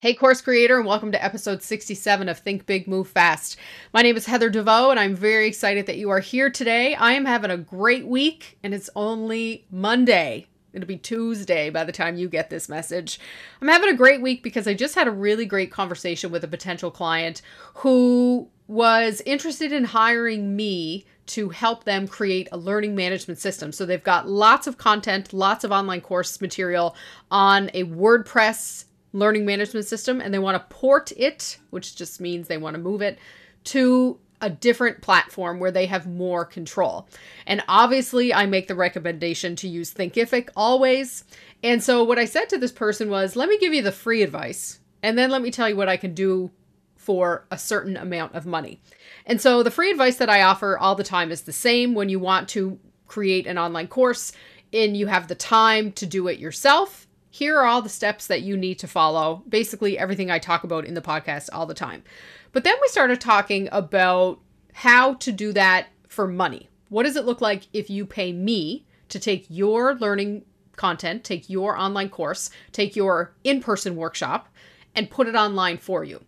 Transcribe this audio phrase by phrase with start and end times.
[0.00, 3.56] Hey, course creator, and welcome to episode 67 of Think Big, Move Fast.
[3.92, 6.94] My name is Heather DeVoe, and I'm very excited that you are here today.
[6.94, 10.46] I am having a great week, and it's only Monday.
[10.72, 13.18] It'll be Tuesday by the time you get this message.
[13.60, 16.48] I'm having a great week because I just had a really great conversation with a
[16.48, 17.42] potential client
[17.74, 23.72] who was interested in hiring me to help them create a learning management system.
[23.72, 26.94] So they've got lots of content, lots of online course material
[27.32, 32.48] on a WordPress learning management system and they want to port it, which just means
[32.48, 33.18] they want to move it
[33.64, 37.08] to a different platform where they have more control.
[37.46, 41.24] And obviously, I make the recommendation to use Thinkific always.
[41.62, 44.22] And so, what I said to this person was, let me give you the free
[44.22, 46.50] advice, and then let me tell you what I can do
[46.96, 48.80] for a certain amount of money.
[49.26, 52.08] And so, the free advice that I offer all the time is the same when
[52.08, 54.32] you want to create an online course
[54.72, 58.42] and you have the time to do it yourself here are all the steps that
[58.42, 59.42] you need to follow.
[59.48, 62.02] Basically, everything I talk about in the podcast all the time.
[62.52, 64.40] But then we started talking about
[64.72, 66.68] how to do that for money.
[66.88, 70.44] What does it look like if you pay me to take your learning
[70.76, 74.48] content, take your online course, take your in person workshop,
[74.94, 76.24] and put it online for you?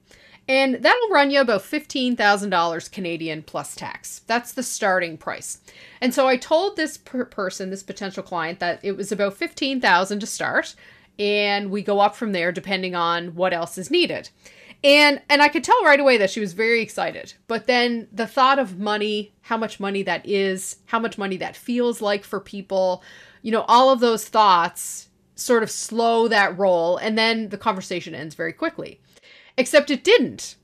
[0.49, 4.23] And that'll run you about $15,000 Canadian plus tax.
[4.27, 5.61] That's the starting price.
[6.01, 10.19] And so I told this per- person, this potential client, that it was about 15,000
[10.19, 10.75] to start
[11.19, 14.31] and we go up from there depending on what else is needed.
[14.83, 17.35] And and I could tell right away that she was very excited.
[17.47, 21.57] But then the thought of money, how much money that is, how much money that
[21.57, 23.03] feels like for people,
[23.43, 28.15] you know, all of those thoughts sort of slow that roll and then the conversation
[28.15, 29.01] ends very quickly.
[29.59, 30.57] Except it didn't.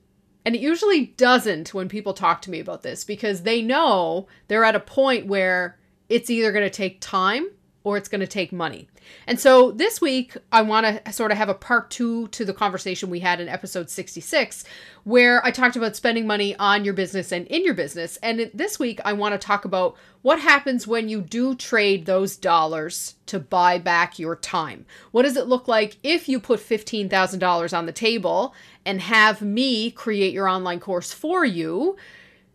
[0.46, 4.64] And it usually doesn't when people talk to me about this because they know they're
[4.64, 5.76] at a point where
[6.08, 7.48] it's either going to take time
[7.86, 8.88] or it's going to take money.
[9.28, 12.52] And so this week, I want to sort of have a part two to the
[12.52, 14.64] conversation we had in episode 66,
[15.04, 18.16] where I talked about spending money on your business and in your business.
[18.24, 22.36] And this week, I want to talk about what happens when you do trade those
[22.36, 24.84] dollars to buy back your time.
[25.12, 28.52] What does it look like if you put $15,000 on the table
[28.84, 31.96] and have me create your online course for you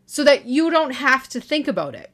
[0.06, 2.11] so that you don't have to think about it?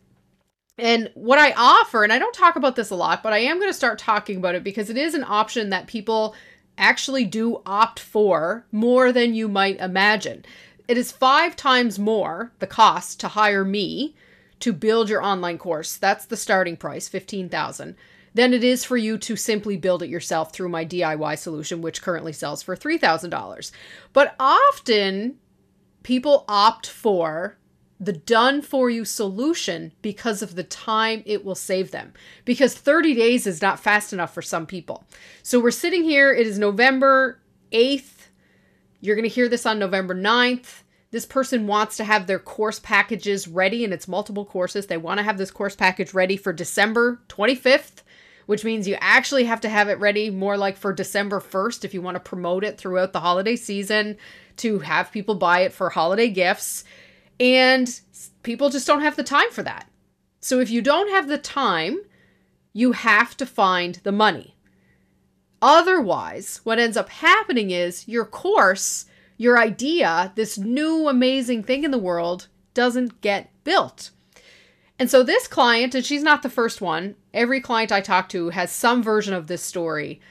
[0.78, 3.58] And what I offer, and I don't talk about this a lot, but I am
[3.58, 6.36] going to start talking about it because it is an option that people
[6.78, 10.46] actually do opt for more than you might imagine.
[10.88, 14.16] It is five times more the cost to hire me
[14.60, 15.98] to build your online course.
[15.98, 17.96] That's the starting price, 15,000.
[18.34, 22.04] Than it is for you to simply build it yourself through my DIY solution, which
[22.04, 23.72] currently sells for $3,000.
[24.14, 25.38] But often
[26.04, 27.58] people opt for
[28.00, 32.14] the done for you solution because of the time it will save them.
[32.46, 35.04] Because 30 days is not fast enough for some people.
[35.42, 37.40] So we're sitting here, it is November
[37.72, 38.28] 8th.
[39.02, 40.84] You're going to hear this on November 9th.
[41.10, 44.88] This person wants to have their course packages ready, and it's multiple courses.
[44.88, 48.04] They want to have this course package ready for December 25th,
[48.46, 51.94] which means you actually have to have it ready more like for December 1st if
[51.94, 54.18] you want to promote it throughout the holiday season
[54.58, 56.84] to have people buy it for holiday gifts.
[57.40, 58.00] And
[58.44, 59.90] people just don't have the time for that.
[60.40, 62.00] So if you don't have the time,
[62.74, 64.56] you have to find the money.
[65.62, 69.06] Otherwise, what ends up happening is your course,
[69.38, 74.12] your idea, this new amazing thing in the world doesn't get built.
[75.00, 78.50] And so this client, and she's not the first one, every client I talk to
[78.50, 80.22] has some version of this story.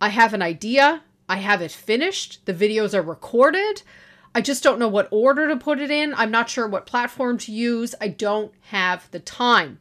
[0.00, 3.82] I have an idea, I have it finished, the videos are recorded,
[4.34, 6.14] I just don't know what order to put it in.
[6.14, 7.94] I'm not sure what platform to use.
[8.00, 9.80] I don't have the time.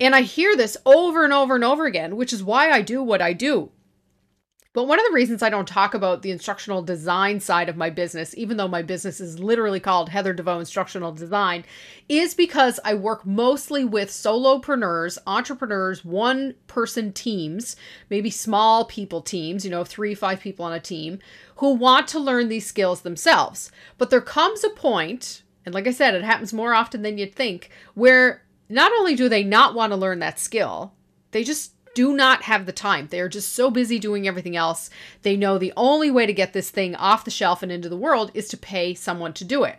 [0.00, 3.02] And I hear this over and over and over again, which is why I do
[3.02, 3.70] what I do.
[4.74, 7.90] But one of the reasons I don't talk about the instructional design side of my
[7.90, 11.64] business, even though my business is literally called Heather DeVoe Instructional Design,
[12.08, 17.76] is because I work mostly with solopreneurs, entrepreneurs, one person teams,
[18.10, 21.20] maybe small people teams, you know, three, five people on a team,
[21.56, 23.70] who want to learn these skills themselves.
[23.96, 27.36] But there comes a point, and like I said, it happens more often than you'd
[27.36, 30.94] think, where not only do they not want to learn that skill,
[31.30, 33.08] they just do not have the time.
[33.10, 34.90] They are just so busy doing everything else.
[35.22, 37.96] They know the only way to get this thing off the shelf and into the
[37.96, 39.78] world is to pay someone to do it.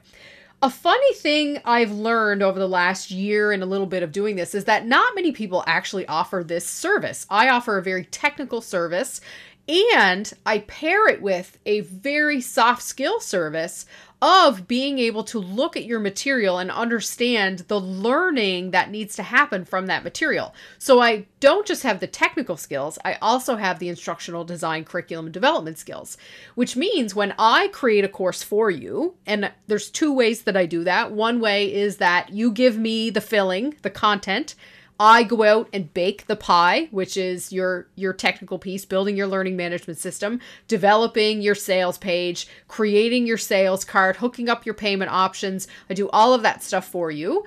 [0.62, 4.36] A funny thing I've learned over the last year and a little bit of doing
[4.36, 7.28] this is that not many people actually offer this service.
[7.30, 9.22] I offer a very technical service
[9.68, 13.86] And I pair it with a very soft skill service
[14.26, 19.22] of being able to look at your material and understand the learning that needs to
[19.22, 20.52] happen from that material.
[20.80, 25.32] So I don't just have the technical skills, I also have the instructional design curriculum
[25.32, 26.18] development skills,
[26.56, 30.66] which means when I create a course for you, and there's two ways that I
[30.66, 31.12] do that.
[31.12, 34.56] One way is that you give me the filling, the content,
[35.00, 39.28] I go out and bake the pie, which is your your technical piece, building your
[39.28, 45.12] learning management system, developing your sales page, creating your sales card, hooking up your payment
[45.12, 45.68] options.
[45.90, 47.46] I do all of that stuff for you.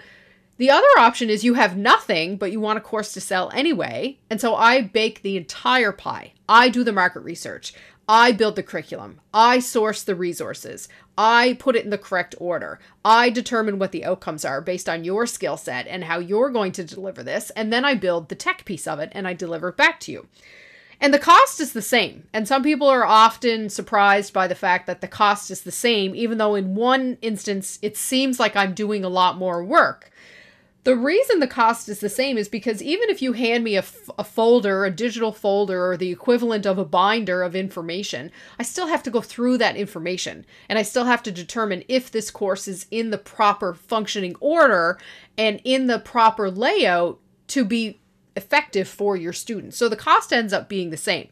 [0.59, 4.19] The other option is you have nothing, but you want a course to sell anyway.
[4.29, 6.33] And so I bake the entire pie.
[6.49, 7.73] I do the market research.
[8.09, 9.21] I build the curriculum.
[9.35, 10.89] I source the resources.
[11.19, 12.79] I put it in the correct order.
[13.05, 16.73] I determine what the outcomes are based on your skill set and how you're going
[16.73, 17.51] to deliver this.
[17.51, 20.13] And then I build the tech piece of it and I deliver it back to
[20.13, 20.27] you.
[21.01, 22.27] And the cost is the same.
[22.33, 26.15] And some people are often surprised by the fact that the cost is the same,
[26.15, 30.11] even though in one instance it seems like I'm doing a lot more work.
[30.89, 33.83] The reason the cost is the same is because even if you hand me a,
[33.83, 39.03] folder, a digital folder, or the equivalent of a binder of information, I still have
[39.03, 42.87] to go through that information and I still have to determine if this course is
[42.91, 44.99] in the proper functioning order
[45.37, 48.01] and in the proper layout to be
[48.35, 49.77] effective for your students.
[49.77, 51.29] So the cost ends up being the same.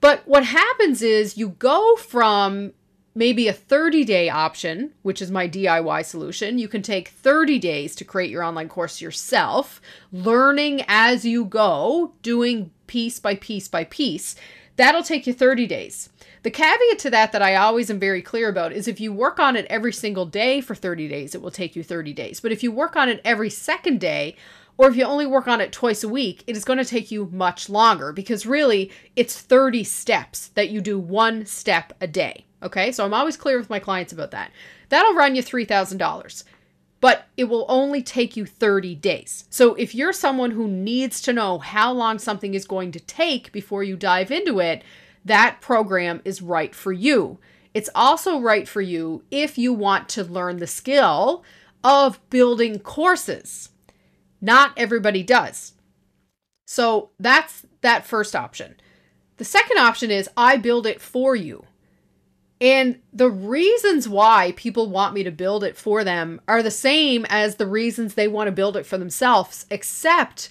[0.00, 2.72] But what happens is you go from
[3.16, 6.58] maybe a 30 day option, which is my DIY solution.
[6.58, 9.80] You can take 30 days to create your online course yourself,
[10.12, 14.36] learning as you go, doing piece by piece by piece.
[14.76, 16.10] That'll take you 30 days.
[16.42, 19.40] The caveat to that, that I always am very clear about, is if you work
[19.40, 22.40] on it every single day for 30 days, it will take you 30 days.
[22.40, 24.36] But if you work on it every second day,
[24.76, 27.10] or if you only work on it twice a week, it is going to take
[27.10, 32.45] you much longer because really it's 30 steps that you do one step a day.
[32.62, 34.50] Okay, so I'm always clear with my clients about that.
[34.88, 36.44] That'll run you $3,000,
[37.00, 39.44] but it will only take you 30 days.
[39.50, 43.52] So if you're someone who needs to know how long something is going to take
[43.52, 44.82] before you dive into it,
[45.24, 47.38] that program is right for you.
[47.74, 51.44] It's also right for you if you want to learn the skill
[51.84, 53.68] of building courses.
[54.40, 55.74] Not everybody does.
[56.66, 58.76] So that's that first option.
[59.36, 61.64] The second option is I build it for you.
[62.60, 67.26] And the reasons why people want me to build it for them are the same
[67.28, 70.50] as the reasons they want to build it for themselves, except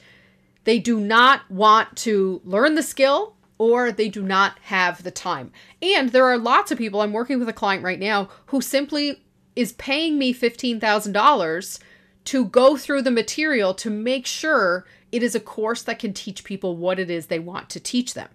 [0.66, 5.52] they do not want to learn the skill or they do not have the time.
[5.81, 9.24] And there are lots of people, I'm working with a client right now who simply
[9.56, 11.80] is paying me $15,000
[12.25, 16.44] to go through the material to make sure it is a course that can teach
[16.44, 18.30] people what it is they want to teach them,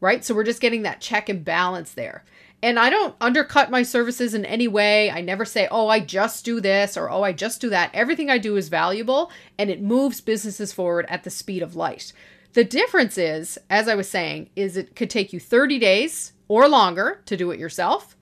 [0.00, 0.24] right?
[0.24, 2.24] So we're just getting that check and balance there.
[2.62, 5.10] And I don't undercut my services in any way.
[5.10, 7.90] I never say, oh, I just do this or oh, I just do that.
[7.92, 12.12] Everything I do is valuable and it moves businesses forward at the speed of light.
[12.54, 16.68] The difference is, as I was saying, is it could take you 30 days or
[16.68, 18.16] longer to do it yourself,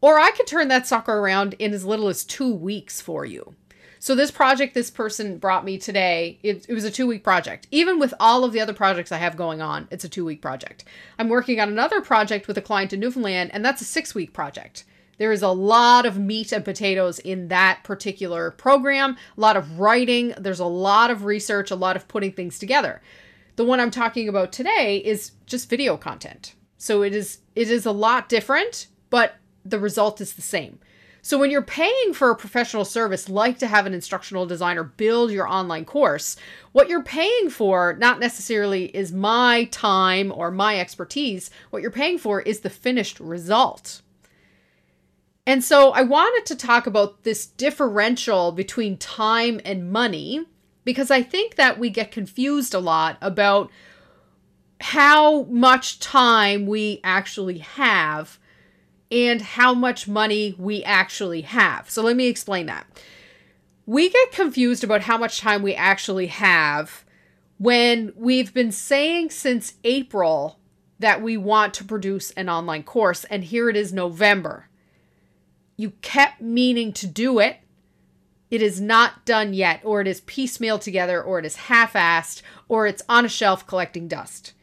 [0.00, 3.54] or I could turn that sucker around in as little as two weeks for you.
[4.02, 7.68] So this project this person brought me today, it, it was a two week project.
[7.70, 10.42] Even with all of the other projects I have going on, it's a two week
[10.42, 10.82] project.
[11.20, 14.32] I'm working on another project with a client in Newfoundland, and that's a six week
[14.32, 14.82] project.
[15.18, 19.78] There is a lot of meat and potatoes in that particular program, a lot of
[19.78, 23.00] writing, there's a lot of research, a lot of putting things together.
[23.54, 26.56] The one I'm talking about today is just video content.
[26.76, 30.80] So it is it is a lot different, but the result is the same.
[31.24, 35.30] So when you're paying for a professional service like to have an instructional designer build
[35.30, 36.36] your online course,
[36.72, 41.48] what you're paying for not necessarily is my time or my expertise.
[41.70, 44.02] What you're paying for is the finished result.
[45.46, 50.44] And so I wanted to talk about this differential between time and money
[50.84, 53.70] because I think that we get confused a lot about
[54.80, 58.40] how much time we actually have
[59.12, 61.90] and how much money we actually have.
[61.90, 62.86] So let me explain that.
[63.84, 67.04] We get confused about how much time we actually have
[67.58, 70.58] when we've been saying since April
[70.98, 74.68] that we want to produce an online course, and here it is November.
[75.76, 77.58] You kept meaning to do it.
[78.50, 82.40] It is not done yet, or it is piecemeal together, or it is half assed,
[82.68, 84.54] or it's on a shelf collecting dust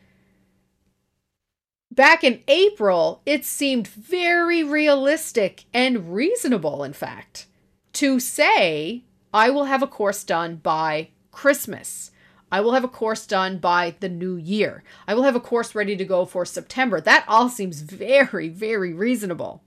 [2.00, 7.46] back in April, it seemed very realistic and reasonable, in fact,
[7.92, 9.04] to say,
[9.34, 12.12] I will have a course done by Christmas.
[12.50, 14.82] I will have a course done by the new year.
[15.10, 17.02] I will have a course ready to go for September.
[17.02, 19.62] That all seems very, very reasonable.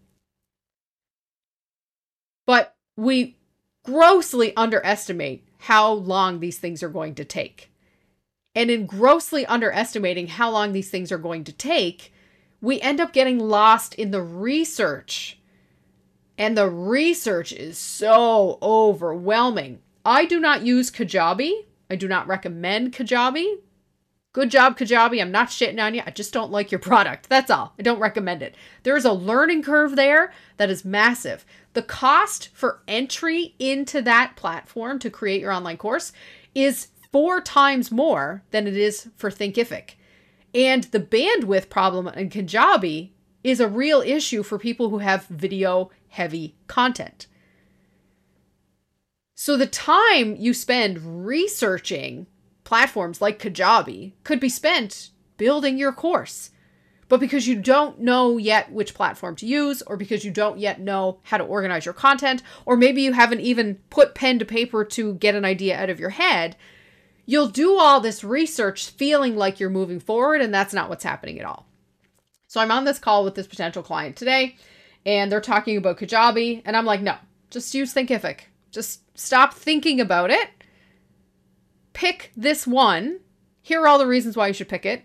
[2.47, 3.37] But we
[3.85, 7.71] grossly underestimate how long these things are going to take.
[8.55, 12.12] And in grossly underestimating how long these things are going to take,
[12.62, 15.38] we end up getting lost in the research.
[16.38, 19.81] And the research is so overwhelming.
[20.04, 21.52] I do not use Kajabi.
[21.90, 23.57] I do not recommend Kajabi.
[24.33, 25.21] Good job, Kajabi.
[25.21, 26.02] I'm not shitting on you.
[26.07, 27.28] I just don't like your product.
[27.28, 27.75] That's all.
[27.78, 28.54] I don't recommend it.
[28.83, 31.45] There is a learning curve there that is massive.
[31.75, 36.12] The cost for entry into that platform to create your online course
[36.54, 39.97] is four times more than it is for Thinkific.
[40.55, 43.11] And the bandwidth problem in Kajabi
[43.43, 47.27] is a real issue for people who have video heavy content.
[49.35, 52.27] So the time you spend researching
[52.65, 56.51] platforms like Kajabi could be spent building your course.
[57.09, 60.81] But because you don't know yet which platform to use, or because you don't yet
[60.81, 64.85] know how to organize your content, or maybe you haven't even put pen to paper
[64.85, 66.57] to get an idea out of your head,
[67.33, 71.41] you'll do all this research feeling like you're moving forward, and that's not what's happening
[71.41, 71.67] at all.
[72.47, 74.57] So I'm on this call with this potential client today,
[75.07, 77.17] and they're talking about Kajabi, and I'm like, no,
[77.49, 78.41] just use Thinkific.
[78.71, 80.51] Just stop thinking about it.
[81.95, 83.21] Pick this one.
[83.62, 85.03] Here are all the reasons why you should pick it.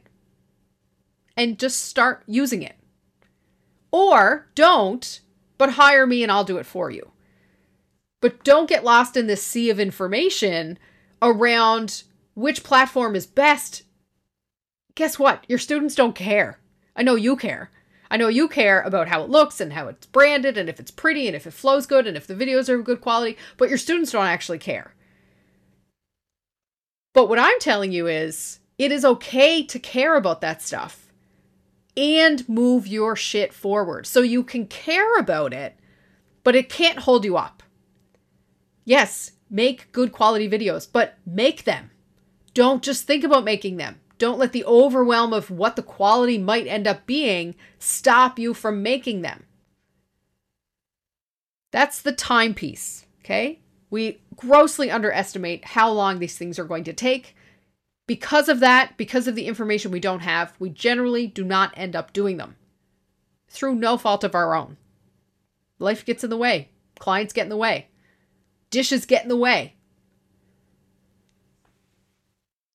[1.38, 2.76] And just start using it.
[3.90, 5.22] Or don't,
[5.58, 7.10] but hire me and I'll do it for you.
[8.20, 10.78] But don't get lost in this sea of information
[11.22, 12.04] around
[12.38, 13.82] which platform is best.
[14.94, 15.44] Guess what?
[15.48, 16.60] Your students don't care.
[16.96, 17.72] I know you care.
[18.12, 20.92] I know you care about how it looks and how it's branded and if it's
[20.92, 23.80] pretty and if it flows good and if the videos are good quality, but your
[23.80, 24.94] students don't actually care.
[27.16, 31.12] But what I'm telling you is it is okay to care about that stuff
[31.98, 34.06] and move your shit forward.
[34.06, 35.76] So you can care about it,
[36.44, 37.64] but it can't hold you up.
[38.86, 41.90] Yes, make good quality videos, but make them.
[42.58, 44.02] Don't just think about making them.
[44.18, 48.82] Don't let the overwhelm of what the quality might end up being stop you from
[48.82, 49.46] making them.
[51.70, 53.60] That's the timepiece, okay?
[53.92, 57.36] We grossly underestimate how long these things are going to take.
[58.08, 61.96] Because of that, because of the information we don't have, we generally do not end
[61.96, 62.56] up doing them
[63.48, 64.78] through no fault of our own.
[65.78, 67.90] Life gets in the way, clients get in the way,
[68.72, 69.76] dishes get in the way.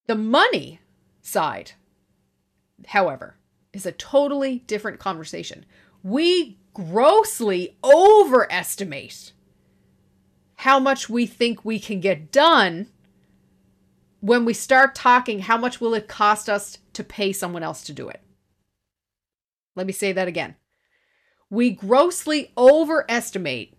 [0.07, 0.81] The money
[1.21, 1.73] side,
[2.89, 3.37] however,
[3.73, 5.65] is a totally different conversation.
[6.03, 9.33] We grossly overestimate
[10.57, 12.89] how much we think we can get done
[14.21, 17.93] when we start talking how much will it cost us to pay someone else to
[17.93, 18.21] do it.
[19.75, 20.57] Let me say that again.
[21.51, 23.77] We grossly overestimate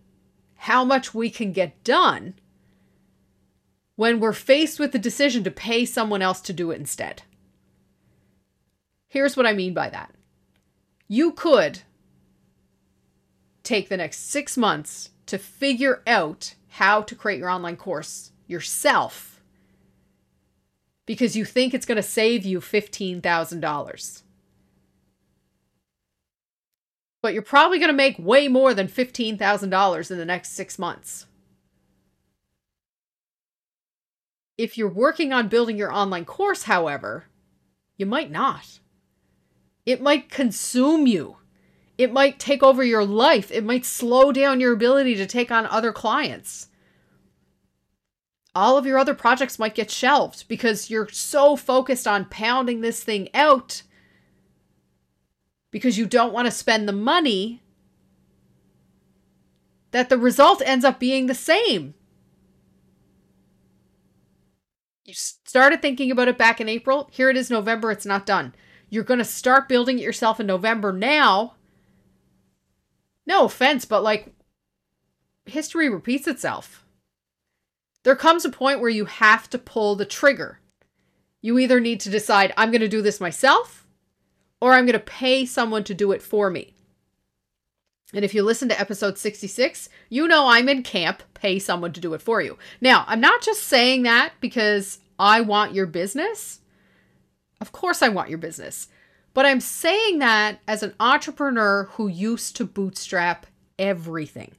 [0.56, 2.36] how much we can get done
[3.96, 7.24] when we're faced with the decision to pay someone else to do it instead.
[9.08, 10.14] Here's what I mean by that.
[11.08, 11.82] You could
[13.62, 19.42] take the next six months to figure out how to create your online course yourself
[21.06, 24.24] because you think it's going to save you $15,000.
[27.22, 31.28] But you're probably going to make way more than $15,000 in the next six months.
[34.58, 37.26] If you're working on building your online course, however,
[37.98, 38.80] you might not.
[39.86, 41.38] It might consume you.
[41.98, 43.52] It might take over your life.
[43.52, 46.68] It might slow down your ability to take on other clients.
[48.56, 53.04] All of your other projects might get shelved because you're so focused on pounding this
[53.04, 53.82] thing out
[55.72, 57.64] because you don't want to spend the money
[59.90, 61.96] that the result ends up being the same.
[65.14, 67.08] You started thinking about it back in April.
[67.12, 67.92] Here it is November.
[67.92, 68.56] It's not done.
[68.90, 71.54] You're going to start building it yourself in November now.
[73.28, 74.34] No offense, but like
[75.46, 76.84] history repeats itself.
[78.02, 80.60] There comes a point where you have to pull the trigger.
[81.44, 83.86] You either need to decide, I'm going to do this myself,
[84.60, 86.74] or I'm going to pay someone to do it for me.
[88.16, 92.02] And if you listen to episode 66, you know I'm in camp, pay someone to
[92.02, 92.58] do it for you.
[92.82, 96.60] Now, I'm not just saying that because I want your business.
[97.62, 98.90] Of course, I want your business.
[99.34, 103.46] But I'm saying that as an entrepreneur who used to bootstrap
[103.80, 104.52] everything.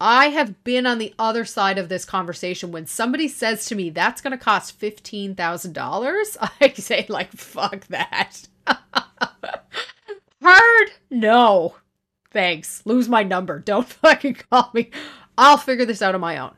[0.00, 3.90] I have been on the other side of this conversation when somebody says to me
[3.90, 6.36] that's going to cost $15,000.
[6.60, 8.48] I say like fuck that.
[10.42, 10.90] Hard?
[11.10, 11.74] No.
[12.30, 12.80] Thanks.
[12.86, 13.58] Lose my number.
[13.58, 14.90] Don't fucking call me.
[15.36, 16.54] I'll figure this out on my own.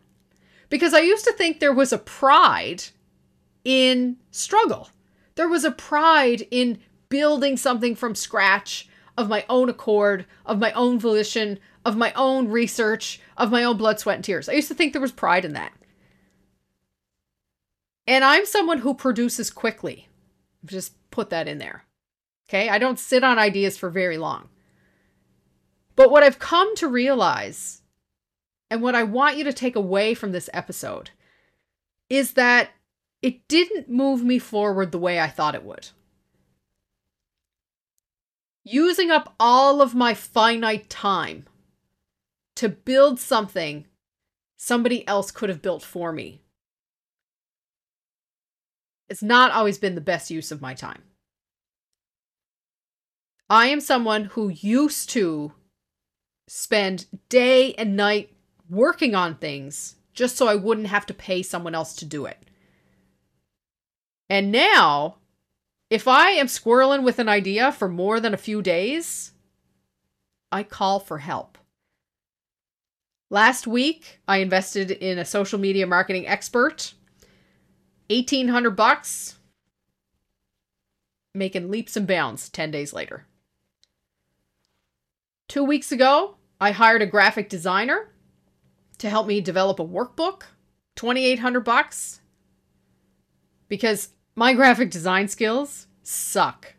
[0.68, 2.84] Because I used to think there was a pride
[3.64, 4.90] in struggle.
[5.34, 10.72] There was a pride in building something from scratch of my own accord, of my
[10.72, 14.48] own volition, of my own research, of my own blood, sweat, and tears.
[14.48, 15.72] I used to think there was pride in that.
[18.06, 20.08] And I'm someone who produces quickly.
[20.64, 21.84] Just put that in there.
[22.48, 22.68] Okay?
[22.68, 24.48] I don't sit on ideas for very long.
[25.96, 27.82] But what I've come to realize,
[28.70, 31.10] and what I want you to take away from this episode,
[32.08, 32.70] is that
[33.22, 35.88] it didn't move me forward the way I thought it would.
[38.64, 41.46] Using up all of my finite time
[42.56, 43.86] to build something
[44.56, 46.42] somebody else could have built for me.
[49.08, 51.02] It's not always been the best use of my time.
[53.48, 55.52] I am someone who used to
[56.48, 58.35] spend day and night
[58.68, 62.38] working on things just so I wouldn't have to pay someone else to do it.
[64.28, 65.16] And now,
[65.90, 69.32] if I am squirreling with an idea for more than a few days,
[70.50, 71.58] I call for help.
[73.30, 76.94] Last week, I invested in a social media marketing expert.
[78.08, 79.36] 1800 bucks
[81.34, 83.26] making leaps and bounds 10 days later.
[85.48, 88.08] 2 weeks ago, I hired a graphic designer
[88.98, 90.42] to help me develop a workbook.
[90.96, 92.20] 2800 bucks
[93.68, 96.74] because my graphic design skills suck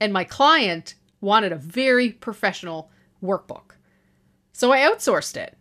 [0.00, 2.90] and my client wanted a very professional
[3.22, 3.72] workbook.
[4.52, 5.56] So I outsourced it.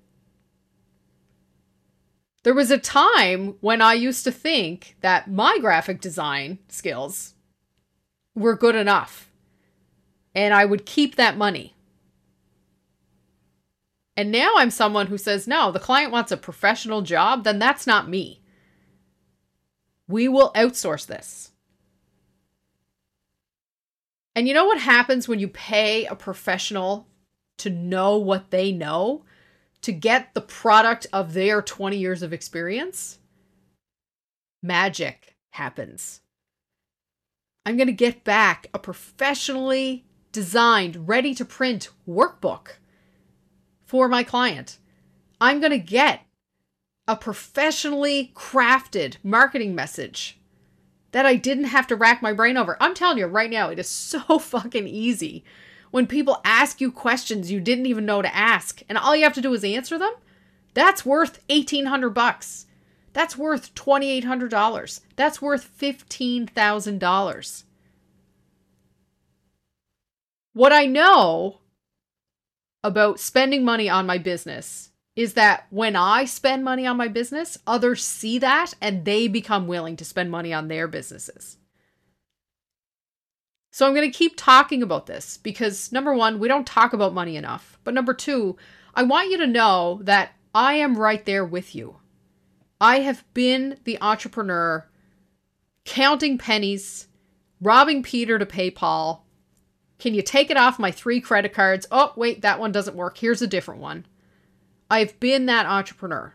[2.44, 7.34] There was a time when I used to think that my graphic design skills
[8.36, 9.30] were good enough
[10.34, 11.74] and I would keep that money.
[14.18, 17.88] And now I'm someone who says, no, the client wants a professional job, then that's
[17.88, 18.42] not me.
[20.10, 21.52] We will outsource this.
[24.36, 27.08] And you know what happens when you pay a professional
[27.60, 29.24] to know what they know?
[29.82, 33.20] to get the product of their 20 years of experience,
[34.62, 36.22] magic happens.
[37.66, 42.78] I'm going to get back a professionally designed, ready to print workbook
[43.88, 44.78] for my client.
[45.42, 46.22] I'm going to get
[47.08, 50.40] a professionally crafted marketing message
[51.14, 52.78] that I didn't have to rack my brain over.
[52.80, 55.44] I'm telling you right now, it is so fucking easy
[55.90, 59.34] when people ask you questions you didn't even know to ask and all you have
[59.34, 60.14] to do is answer them,
[60.74, 62.66] that's worth 1800 bucks.
[63.14, 65.00] That's worth $2800.
[65.16, 67.64] That's worth $15,000.
[70.54, 71.62] What I know
[72.88, 77.58] about spending money on my business is that when I spend money on my business,
[77.68, 81.58] others see that and they become willing to spend money on their businesses.
[83.72, 87.14] So I'm going to keep talking about this because number one, we don't talk about
[87.14, 87.78] money enough.
[87.84, 88.58] But number two,
[88.96, 91.98] I want you to know that I am right there with you.
[92.80, 94.88] I have been the entrepreneur
[95.84, 97.08] counting pennies,
[97.62, 99.27] robbing Peter to pay Paul.
[100.00, 101.88] Can you take it off my three credit cards?
[101.92, 103.18] Oh, wait, that one doesn't work.
[103.18, 104.06] Here's a different one.
[104.90, 106.34] I've been that entrepreneur.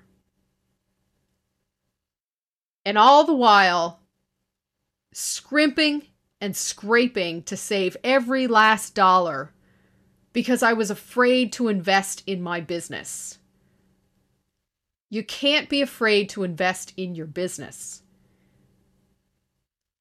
[2.85, 4.01] And all the while,
[5.13, 6.03] scrimping
[6.41, 9.53] and scraping to save every last dollar
[10.33, 13.39] because I was afraid to invest in my business.
[15.09, 18.03] You can't be afraid to invest in your business.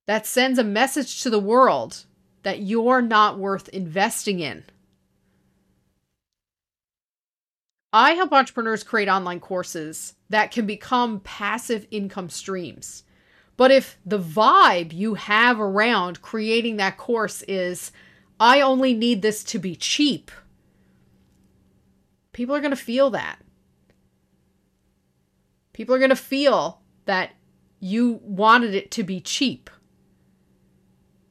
[0.08, 2.06] That sends a message to the world
[2.44, 4.64] that you're not worth investing in.
[7.94, 13.04] I help entrepreneurs create online courses that can become passive income streams.
[13.58, 17.92] But if the vibe you have around creating that course is,
[18.40, 20.32] I only need this to be cheap,
[22.32, 23.40] people are going to feel that.
[25.74, 27.32] People are going to feel that
[27.80, 29.70] you wanted it to be cheap.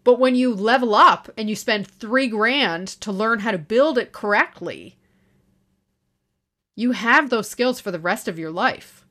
[0.03, 3.99] But when you level up and you spend three grand to learn how to build
[3.99, 4.97] it correctly,
[6.75, 9.05] you have those skills for the rest of your life.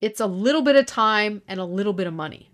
[0.00, 2.50] It's a little bit of time and a little bit of money.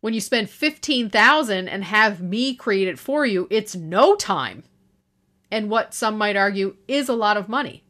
[0.00, 4.64] When you spend 15,000 and have me create it for you, it's no time
[5.54, 7.84] and what some might argue is a lot of money.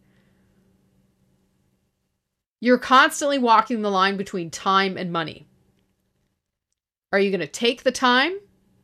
[2.61, 5.47] You're constantly walking the line between time and money.
[7.15, 8.41] Are you going to take the time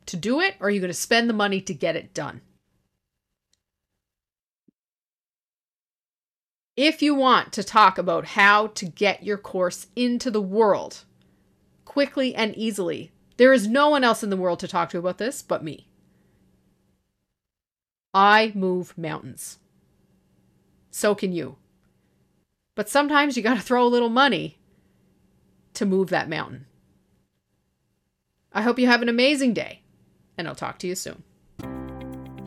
[0.07, 2.43] to do it, or are you going to spend the money to get it done?
[6.77, 11.03] If you want to talk about how to get your course into the world
[11.85, 15.19] quickly and easily, there is no one else in the world to talk to about
[15.19, 15.89] this but me.
[18.15, 19.59] I move mountains.
[20.93, 21.57] So can you.
[22.77, 24.59] But sometimes you got to throw a little money
[25.75, 26.67] to move that mountain.
[28.53, 29.83] I hope you have an amazing day,
[30.37, 31.23] and I'll talk to you soon.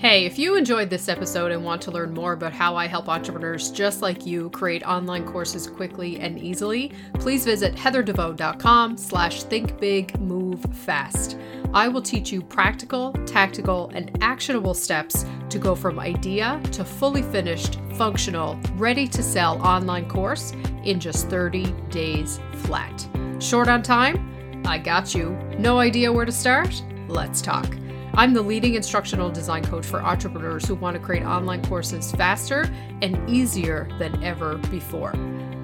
[0.04, 3.08] Hey, if you enjoyed this episode and want to learn more about how I help
[3.08, 11.40] entrepreneurs just like you create online courses quickly and easily, please visit heatherdevoe.com slash thinkbigmovefast.
[11.74, 17.22] I will teach you practical, tactical, and actionable steps to go from idea to fully
[17.22, 20.52] finished, functional, ready to sell online course
[20.84, 23.08] in just 30 days flat.
[23.40, 24.33] Short on time?
[24.66, 25.32] I got you.
[25.58, 26.82] No idea where to start?
[27.08, 27.68] Let's talk.
[28.14, 32.72] I'm the leading instructional design coach for entrepreneurs who want to create online courses faster
[33.02, 35.14] and easier than ever before.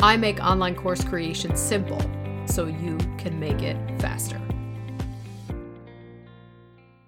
[0.01, 2.01] I make online course creation simple
[2.45, 4.41] so you can make it faster.